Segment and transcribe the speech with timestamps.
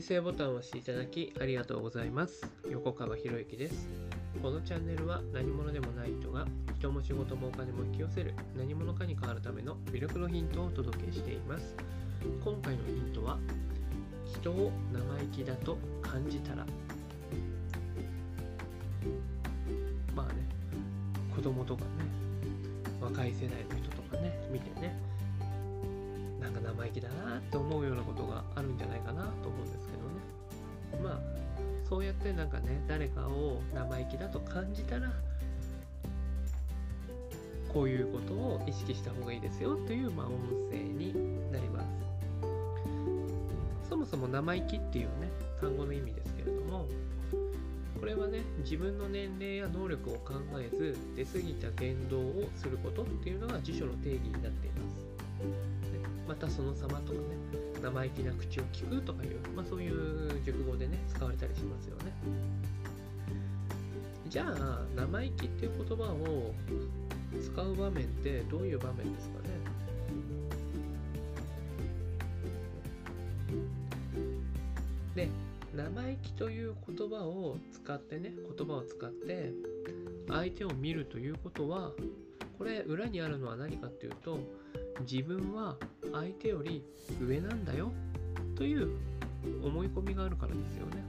[0.00, 2.50] 再生ボタンを押していただきありがとうございます。
[2.70, 3.86] 横川博之です。
[4.42, 6.46] このチャンネルは何者でもない人が
[6.78, 11.76] 人も仕事もお金も引き寄せる何者かに変わるための魅力のヒントをお届けしています。
[12.42, 13.36] 今回のヒントは
[14.24, 16.64] 人を生意気だと感じたら
[20.16, 20.48] まあね
[21.36, 21.88] 子供とかね
[23.02, 24.98] 若い世代の人とかね見てね
[26.40, 31.10] なんか生意気だなって思うようなことがあるんじゃないかなと思うんですけどね。
[31.10, 31.20] まあ
[31.88, 35.12] そうやってなんかね誰かを生意気だと感じたら
[37.72, 40.32] こういうことを意識した方がいいですよという、まあ、音
[40.70, 41.12] 声に
[41.52, 41.86] なります。
[43.88, 45.28] そもそも生意気っていうね
[45.60, 46.86] 単語の意味ですけれども
[47.98, 55.79] これはね自分の年齢や能力を考えず出過ぎた言動をすることっていうのが辞書の定義になっています。
[56.30, 57.24] またその様とかね
[57.82, 62.12] 生意気な口を聞くとかいう、まあ、そういう熟語でね使われたりしますよね。
[64.28, 66.54] じゃあ生意気っていう言葉を
[67.42, 69.40] 使う場面ってどういう場面ですか
[75.16, 75.26] ね？
[75.26, 75.28] で
[75.74, 79.52] 生意気という言葉を使ってね言葉を使って
[80.28, 81.90] 相手を見るということは
[82.56, 84.38] これ裏にあるのは何かっていうと
[85.00, 85.76] 自分は
[86.12, 86.84] 相手より
[87.20, 87.92] 上なんだよ。
[88.56, 88.90] という
[89.64, 91.02] 思い込みがあるからですよね。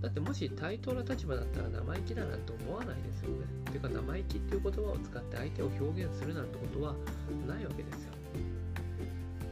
[0.00, 3.46] だってもし対等な立場だったら生意気だなんて思わないですよね。
[3.70, 6.94] ていうか生意気っていう言葉を使って相手を表現するなんてことは
[7.46, 8.12] ないわけですよ。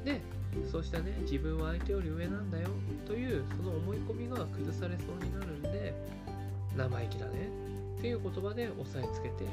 [0.05, 0.21] で
[0.71, 2.69] そうしたね自分は相手より上なんだよ。
[3.07, 5.95] というその思い込みが崩されそうになるんで
[6.77, 7.49] 生意気だね。
[7.99, 9.47] っていう言葉で押さえつけて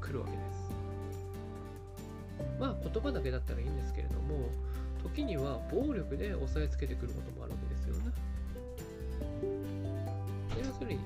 [0.00, 0.67] くるわけです。
[2.58, 4.48] まあ言葉だけだったらいいんですけれども
[5.02, 8.12] 時には暴力で押さえつけてくることもあるわけですよね。
[10.58, 11.02] 要するに、ね、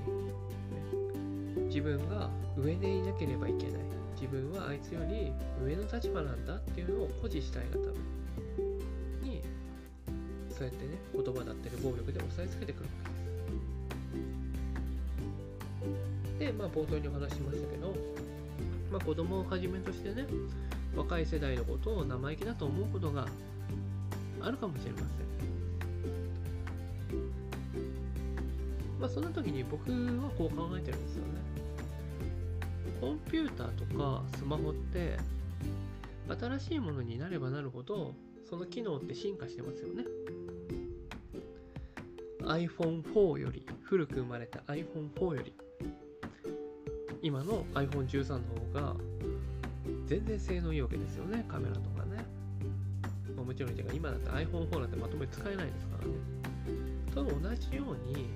[1.67, 3.81] 自分が上でいなければいけない
[4.19, 5.31] 自分はあいつより
[5.61, 7.77] 上の立場なんだっていうのを誇示したいがた
[9.21, 9.43] めに
[10.49, 13.09] そうやってね言葉だったり暴力で押さえつけてくるわけ
[16.37, 16.39] です。
[16.39, 17.93] でまあ冒頭にお話ししましたけど、
[18.91, 20.25] まあ、子供をはじめとしてね
[20.95, 23.27] 若い世代のことを生意気だと思うことが
[24.41, 25.07] あるかもしれません。
[28.99, 31.33] まあそんな時に僕はこう考えてるんですよね。
[33.01, 35.17] コンピューターとかスマホって
[36.39, 38.13] 新しいものになればなるほど
[38.49, 40.05] その機能って進化してますよね。
[42.43, 45.53] iPhone4 より古く生まれた iPhone4 より
[47.21, 48.39] 今の iPhone13 の
[48.73, 48.95] 方が
[50.13, 51.43] 全然性能いいわけですよね。
[51.47, 52.23] カメラとかね、
[53.35, 56.13] まあ、もちろん今だって iPhone4 なんてまとめ使えないですからね。
[57.15, 58.27] と同じように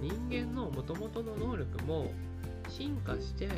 [0.00, 2.12] 人間のもともとの能力も
[2.68, 3.48] 進化して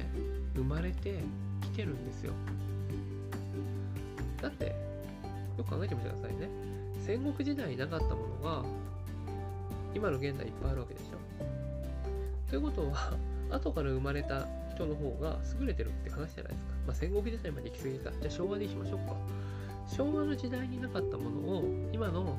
[0.54, 1.18] 生まれて
[1.60, 2.32] きてるんですよ。
[4.40, 4.74] だって
[5.58, 6.48] よく考えてみてくださいね。
[7.04, 8.64] 戦国時代になかったものが
[9.94, 12.48] 今の現代いっぱいあるわけでしょ。
[12.48, 13.12] ということは
[13.50, 14.48] 後から生まれた
[14.80, 16.72] 人の方が優れてるって話じゃないですか。
[16.86, 18.10] まあ、戦国時代まで行き過ぎか。
[18.20, 19.16] じゃあ昭和にしましょうか。
[19.86, 22.38] 昭和の時代になかったものを今の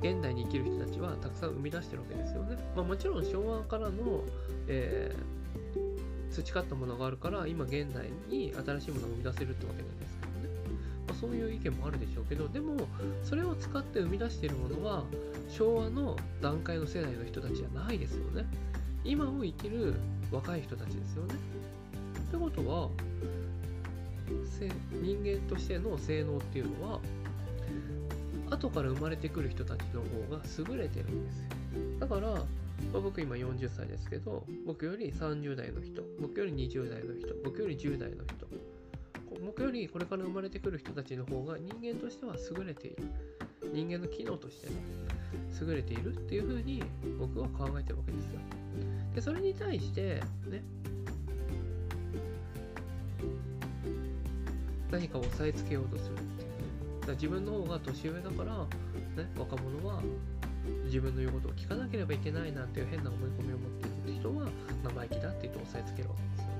[0.00, 2.56] 現代に生きる人たちはたくさん生み出してるわけですよね。
[2.74, 4.22] まあ、もちろん昭和からの、
[4.68, 10.48] えー、培ったものがあるから今現代に新しいものを生み出せるってわけなんですけどね。
[11.08, 12.76] まあ、そういう意見もあるでしょうけど、でも
[13.22, 15.04] それを使って生み出しているものは
[15.48, 18.46] 昭和の段階の世代の人たちじゃないですよね。
[19.04, 19.94] 今を生きる
[20.30, 21.34] 若い人たちですよね。
[22.32, 22.88] ってことは
[25.02, 27.00] 人間としての性能っていうのは
[28.50, 31.48] 後から生まれてくる人たちの方が優れてるんですよ。
[32.00, 32.38] だから、ま
[32.94, 38.46] あ、僕今40歳ですけど僕より30代の人僕より20代の人僕より10代の人
[39.44, 42.96] 僕よりこれから生まれてくる人たちの方が人間としては優れている。
[43.72, 44.74] 人間の機能としてね
[45.60, 46.82] 優れているっていうふうに
[47.18, 48.40] 僕は考えてるわけですよ。
[49.14, 50.62] でそれに対してね
[54.92, 56.54] 何かを押さえつけようとするっていうね。
[57.00, 58.58] だから自分の方が年上だから、
[59.24, 60.02] ね、若者は
[60.84, 63.70] 自分の言うことを聞かなければいけないなんていう変な思い込みを持っ
[64.04, 64.46] ている人は
[64.84, 66.46] 生意気だって言って押さえつけるわけですよ。
[66.46, 66.52] ね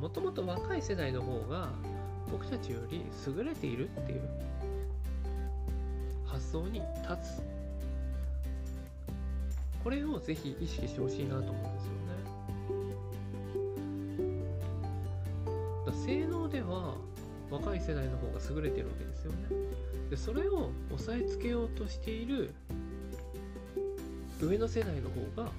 [0.00, 1.70] もともと若い世代の方が
[2.30, 4.20] 僕たちより優れているっていう
[6.26, 7.42] 発想に立つ。
[9.82, 11.97] これをぜひ意識してほしいなと思うんですよ。
[16.08, 16.94] 性能では
[17.50, 19.38] 若い世代の方が優れてるわけですよね。
[20.08, 22.54] でそれを押さえつけようとしている
[24.40, 25.50] 上の世代の方が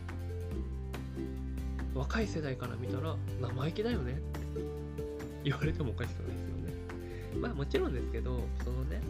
[1.93, 4.21] 若い世代から見たら生意気だよねって
[5.43, 6.73] 言われてもおかしくないですよね。
[7.39, 9.01] まあもちろんですけど、そのね、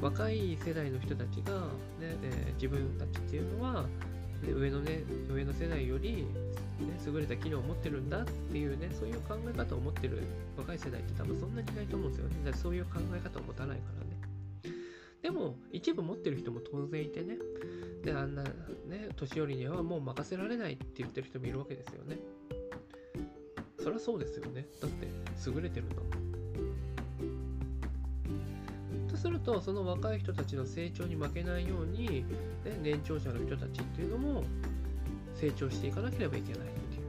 [0.00, 1.52] 若い世代の人たちが、
[2.00, 3.84] ね、えー、自分たちっていうのは、
[4.42, 6.26] ね、上のね、上の世代より、ね、
[7.06, 10.22] 優れた機能を持ってるんだっていうね、そういう考え方を持ってる
[10.56, 12.36] 若い世代って多分そんなにいないと思うんですよね。
[12.44, 14.20] だからそういう考え方を持たないからね。
[15.22, 17.36] でも、一部持ってる人も当然いてね、
[18.02, 22.18] で、あんなね、年寄りにはもう任せられないって言ってる人もいるわけですよね。
[23.78, 24.66] そりゃそうですよね。
[24.80, 25.06] だって
[25.46, 26.19] 優れてるんだもん。
[29.20, 32.24] すると、その若い人たちの成長に負けないように、
[32.64, 34.44] ね、年長者の人たちっていうのも
[35.34, 37.00] 成長していかなければいけないってい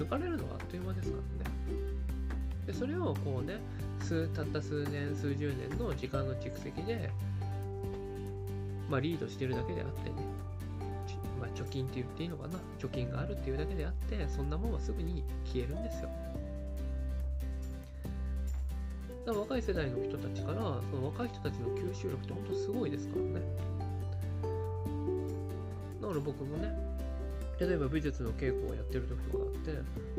[0.00, 0.04] う。
[0.04, 1.50] 抜かれるのはあっという間ですからね。
[2.68, 3.58] で、それをこうね、
[3.98, 7.10] 数たった数年、数十年の時間の蓄積で、
[8.88, 10.14] まあ、リードしてるだけであってね、
[11.40, 16.10] まあ、貯金って言っていいのかな、貯金があるっていうだけであって、そんなもんはすぐに消えるんですよ。
[19.48, 20.58] 若い世代の人たちから、
[20.90, 23.40] その若い人たちの吸収力って本当すごいですからね。
[26.02, 26.72] だから僕もね、
[27.60, 29.70] 例えば美術の稽古をやってる時とかあって、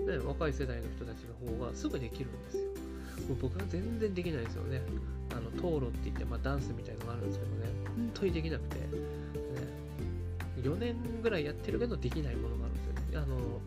[0.10, 2.64] ね、若い世代の人たちの方がすぐできるんですよ。
[3.28, 4.82] もう僕は全然できないですよね。
[5.32, 8.86] あの、討論って言って、まあ、ダンスみたいのがあるんですけどね、本当にできなくて、ね、
[10.62, 13.02] 4年ぐらいやってるけどできないものがあるんですよね。
[13.18, 13.60] あの、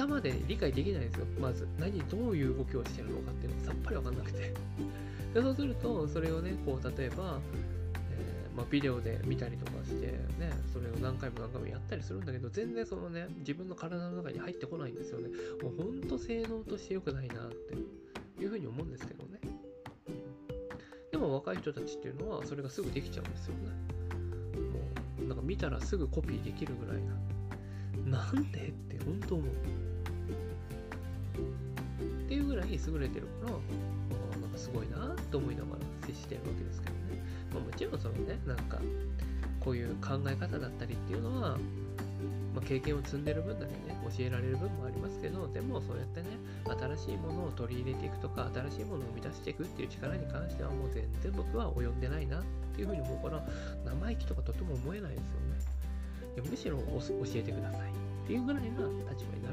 [0.00, 1.26] 頭で理解できないんですよ。
[1.38, 4.54] まず、何、どういう動きをしてるのかっていうのがさっぱりわかんなくて。
[5.34, 7.38] でそうすると、それをね、こう、例えば、
[8.10, 15.28] えー、まあ、ビデオで見たりとかして、ね、それを何回も何回もやったりするんだけど、全然そのね、自分の体の中に入ってこないんですよね。
[15.62, 19.38] もうほんと性能として良くないなっていうふうに思うんですけどね。
[21.12, 23.60] でも若い人たちっていうのは、それがすぐできちゃうんですよね。
[25.18, 27.14] もう、なんか見たらすぐコピーできるぐらいな。
[28.06, 29.89] なんでって本当思う。
[32.60, 37.00] らい優れてるから、なんかすごいなって思いながら接してるわけですけどね。
[37.52, 38.78] まあ、もちろんそのね、なんか、
[39.60, 41.58] こういう考え方だったりっていうのは、
[42.54, 46.28] まあ、経験を積んでる分だけね、教えられる分もありますけど、でもそうやってね、
[46.64, 52.42] 新しいものを取り入れていくとか、新しいものを生み出していくっていう力に関してはもう全然僕は及んでないなっ
[52.74, 53.44] ていうふうに思うから、
[53.84, 56.50] 生意気とかとても思えないですよね。
[56.50, 57.02] むしろ教
[57.34, 58.68] えてくださいっていうぐらいな
[59.10, 59.49] 立場にな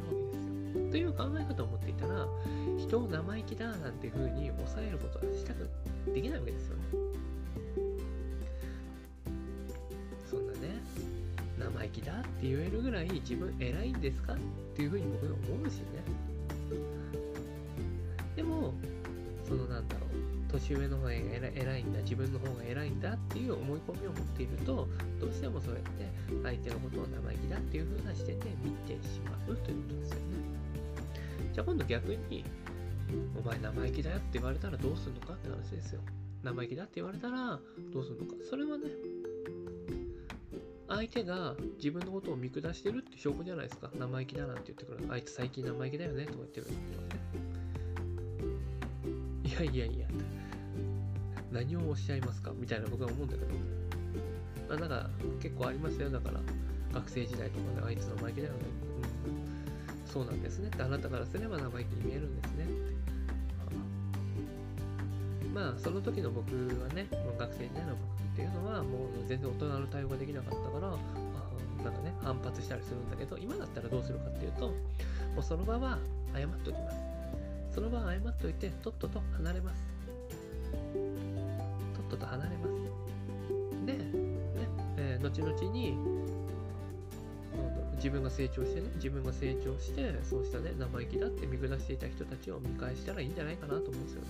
[2.88, 5.70] 人を生意気だなんていうふうに抑えることはしたく
[6.14, 6.84] できないわけですよね。
[10.30, 10.60] そんなね、
[11.60, 14.38] 生意気だって言えるぐらい自分偉いんですかっ
[14.76, 15.84] ていうふうに僕は思うしね。
[18.38, 18.74] でも、
[19.46, 20.10] そのなんだろう、
[20.52, 24.88] 年上の方が偉いんだ、自分の方が偉いんだっていう思い込みを持っていると、
[25.20, 26.10] どうしてもそうやって
[26.44, 30.22] 相手のことを生意気だっていう風な視点で見てしまうということですよね。
[31.54, 32.46] じゃあ今度逆に、
[33.38, 36.02] お前生意気だよって言われたらどうするのかって話ですよ。
[36.44, 37.60] 生意気だって言われたら
[37.94, 38.34] どうするのか。
[38.50, 38.86] それはね、
[40.88, 43.92] 相手が自分のことを見下してるって証拠じゃないですか。
[43.98, 45.06] 生意気だなんて言ってくる。
[45.12, 46.68] あいつ最近生意気だよねとか言ってる。
[49.44, 50.08] いやいやいや、
[51.52, 53.54] 何をおっしゃいますかみたいな僕は思うんだけど。
[54.70, 55.10] まあなんか
[55.42, 56.10] 結構ありますよ。
[56.10, 56.40] だから
[56.94, 58.60] 学生時代とかであいつ生意気だよね。
[60.06, 62.97] うん、そうなんですねってあなたからすれば生意気に見えるんですねって。
[65.58, 67.08] まあその時の僕はね、
[67.40, 70.94] 学生時代の僕っていうのはもう全然大人の対応ができなかったから、
[71.84, 74.74] なんかね、反発したりするんだけど、今だったらどうするかっていうと、も
[75.40, 75.98] うその場は
[76.36, 76.98] 謝っておきます。
[77.74, 79.82] その場は謝っておいて、とっとと離れます。
[80.94, 83.86] とっとと離れます。
[83.88, 84.00] で、ね、
[84.98, 85.98] えー、後々に、
[87.98, 94.28] 自分が成長してね、自分が成長して、そうしたね、生意気だって見下していた人たちを見返したらいいんじゃないかなと思うんですよね。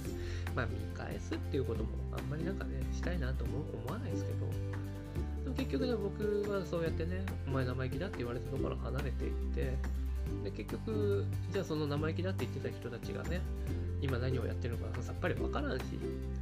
[0.55, 4.47] まあ、見返すっていうこともあんまりなんかね、したいなと思思わないですけど、
[5.43, 9.74] でも結局ね、僕はそうやってね、お前生意気だって言われたところ離れていって、
[10.43, 13.41] で、結局、じゃあその生意気だって言ってた人たちがね、
[14.01, 15.84] 今何をやってるのかさっぱりわからんし、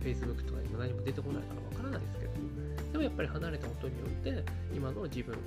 [0.03, 2.31] Facebook とかにも何も出てこないからわからないですけど、
[2.91, 4.43] でもやっぱり離れたことによって、
[4.73, 5.39] 今の自分、ね、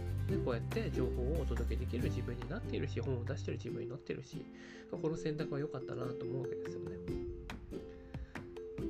[0.45, 4.45] こうやって情報をお届けできる自分になっているし、本を出してる自分になってるし、
[4.91, 6.97] この選択は良かったなと思うわけですよね。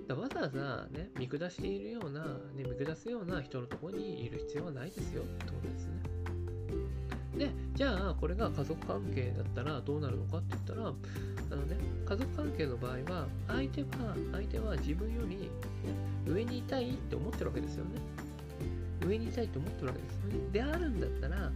[0.07, 5.93] だわざわざね、見下しているような、ね、見下すような人のところにいる必要はないですよってことですね。
[7.37, 10.95] で、じゃあ、これが家族関係だったらどうなるのかって言ったら、
[12.09, 13.89] 家族関係の場合は、相手は、
[14.33, 15.51] 相手は自分より、
[16.27, 18.01] 上にいたいって思ってるわけですよね。
[19.07, 20.51] 上にいたいと思ってるわけですよね。
[20.51, 21.53] であるんだったら、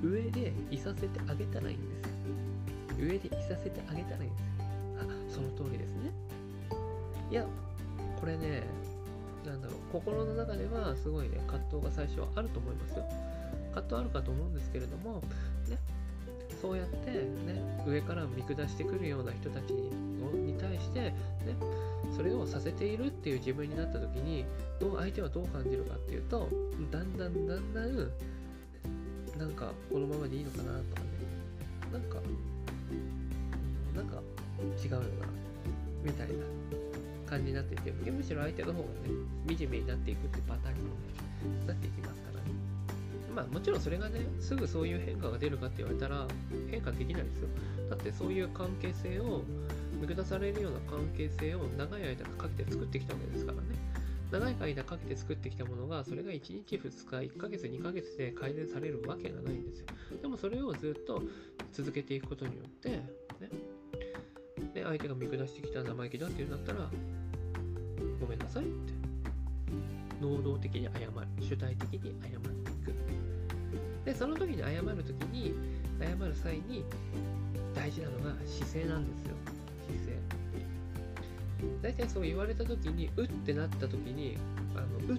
[0.00, 2.10] 上でいさせてあげたらいいんです。
[2.96, 4.44] 上でいさせてあげたらいいんです。
[5.00, 6.12] あ、その通りですね。
[7.32, 7.44] いや、
[8.20, 8.62] これね、
[9.44, 13.04] なんだろう、心の中ではすごいね、葛藤が最初はあると思いますよ。
[13.74, 15.22] 葛藤あるかと思うんですけれども、
[16.60, 21.14] そうやってね、上から見下してくるような人たちに対して、ね、
[22.16, 24.44] それをさせているっていう自分になった時に、
[24.80, 26.48] どう相手はどう感じるかっていうと、
[26.90, 28.10] だんだんだんだん、
[29.38, 31.06] なんかこのままでいいのかなとかね、
[31.92, 32.16] なんか、
[33.94, 34.20] なんか
[34.82, 35.06] 違うよな、
[36.02, 36.34] みたいな
[37.28, 38.94] 感じになっていて、むしろ相手の方がね、
[39.56, 40.94] 惨めになっていくってパターンにも、ね、
[41.68, 42.27] なっていきます。
[43.38, 46.26] まあもちろんそれがね、すぐそういう変化が出るかって言われたら、
[46.70, 47.48] 変化できないですよ。
[47.88, 49.44] だってそういう関係性を、
[50.00, 53.78] 見下されるような関係性を長い間かけて作ってきたわけですからね。
[54.32, 59.86] 長い間かけて作ってきたものが、それが1日2日、1ヶ月、2ヶ月で改善されるわけがないんですよ。
[60.20, 61.22] でもそれをずっと
[61.72, 63.04] 続けていくことによって、ね、
[64.74, 66.90] で相手が見下してきた生意気だっていうんだったら、
[68.20, 68.98] ごめんなさいって。
[70.20, 71.12] 能動的に謝る。
[71.40, 73.07] 主体的に謝っていく。
[74.08, 75.52] で、その時に謝る時に、
[76.00, 76.82] 謝る際に
[77.74, 79.34] 大事なのが姿勢なんですよ。
[79.86, 80.16] 姿勢。
[81.82, 84.38] 大体そう言われた時に、うってなった時に、
[84.74, 85.18] あのう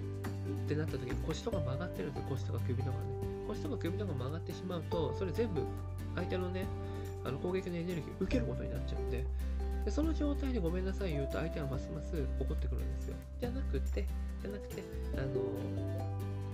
[0.66, 2.28] てなった時に腰とか曲がってるんですよ。
[2.30, 2.96] 腰とか首とかね。
[3.46, 5.62] 腰とか首とか曲がってしまうと、それ全部
[6.16, 6.66] 相手のね、
[7.24, 9.24] あの攻撃のエネルギーを受けることになっちゃうんで、
[9.84, 13.14] でその状態でごめんなさい言うと相手はますます怒ってくるんですよ。
[13.38, 14.04] じゃなくて、
[14.42, 14.82] じゃなくて、
[15.16, 15.28] あの、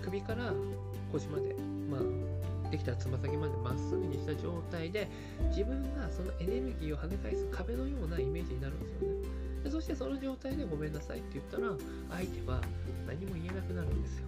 [0.03, 0.53] 首から
[1.11, 1.57] 腰まで、
[1.91, 5.09] まあ、できたらつま先までまっすぐにした状態で、
[5.51, 9.15] 自分がそのエネルギーを跳ね返す壁のようなイメージになるんですよね。
[9.65, 11.73] でそしてその状態でごめんなさいって言ったら、
[12.11, 12.61] 相手は
[13.07, 14.27] 何も言えなくなるんですよ。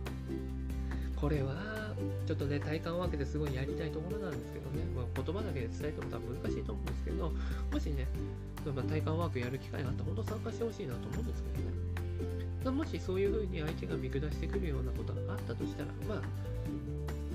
[1.14, 1.94] これは、
[2.26, 7.32] ちょっとね、体感ワークですごいやりたいところなんですけどね、まあ、言葉だけで伝えても多分難しいと思うんですけど、
[7.72, 8.06] もしね、
[8.64, 12.76] ま、体感ワークやる機会があったら、本当参加してほしいなと思うんですけどね。
[12.76, 16.22] もしそういう風に相手が見下してくるようなことがあったとしたら、まあ、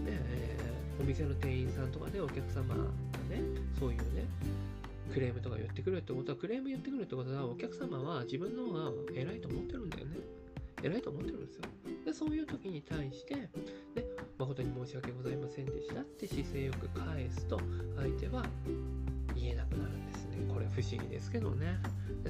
[0.03, 2.83] ね、えー、お店の店員さんとかでお客様が
[3.29, 3.41] ね、
[3.79, 4.25] そういうね、
[5.13, 10.17] クレームとか言ってくるってことは、クレーム言ってくるってことは、お客様は自分の方が偉いと思ってるんだよね。
[10.83, 11.61] 偉いと思ってるんですよ。
[12.05, 13.49] で、そういう時に対して、ね、
[14.37, 17.59] 誠に申し訳ございませんでしたって姿勢よく返すと、
[17.95, 18.45] 相手は
[19.35, 20.37] 言えなくなるんですね。
[20.53, 21.79] これ不思議ですけどね。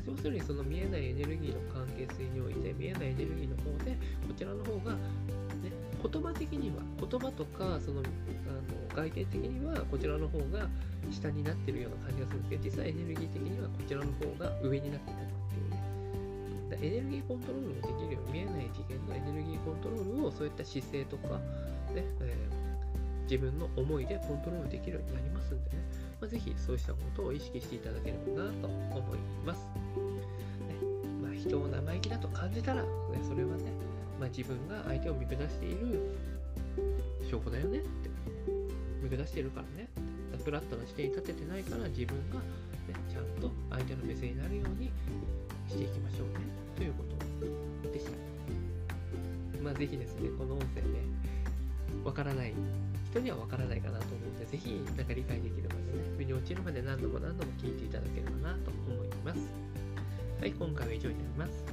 [0.05, 4.97] 要するにその見えないエネルギーの関係性において、見えないエネルギーの方で、こちらの方が、
[6.03, 10.67] 言葉的には、言葉とか、その、あの外見的には、こちらの方が
[11.11, 15.93] 下になってるような感じがするんですけど、実はエネルギー的にはこちらの方が上になってたっていうね
[16.73, 16.77] だ。
[16.81, 21.37] エネルギーコントロールもできるように見えない次元のエネルギーコントロールをそういった姿勢とか、
[21.93, 25.77] ねえー、自分の思いでコントロールできるようになりますんでね、
[26.19, 29.67] まあ、ぜひそうしたことを意識していただければなと思います。
[30.67, 30.75] ね
[31.21, 32.87] まあ、人を生意気だと感じたら、ね、
[33.27, 33.71] それはね、
[34.23, 35.99] まあ、自分が相手を見下している
[37.29, 38.09] 証拠だよねって
[39.03, 39.89] 見下しているからね
[40.45, 44.91] フラットな視点に立ててないから自分が、ね、ちゃんと相手の目線になるように
[45.67, 47.03] していきましょうねというこ
[47.83, 48.11] とでした。
[49.61, 50.99] まあ、ぜひですね、この音声ね、
[52.03, 52.53] わからない
[53.11, 59.39] 人にはわからないかなと思うので、ぜひなんか理解できるまですね、腑に落ちるまで何度も何度も聞いていただければなと思います。
[60.39, 61.72] はい、今回は以上になります。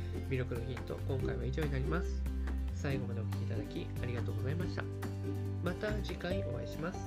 [0.29, 2.21] 魅力のヒント今回は以上になります
[2.81, 4.83] 最後までお聴きいただきありがとうございました。
[5.63, 6.97] また次回お会いします。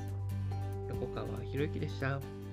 [0.89, 2.44] 横川博之でした。